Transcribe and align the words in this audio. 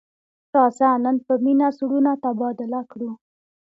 راځه 0.53 0.89
نن 1.03 1.17
په 1.25 1.33
مینه 1.43 1.67
زړونه 1.77 2.11
تبادله 2.23 2.81
کړو. 2.91 3.11